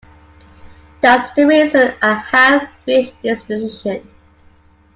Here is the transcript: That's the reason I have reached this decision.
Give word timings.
That's 1.01 1.29
the 1.35 1.45
reason 1.45 1.93
I 2.01 2.15
have 2.15 2.67
reached 2.87 3.21
this 3.21 3.43
decision. 3.43 4.09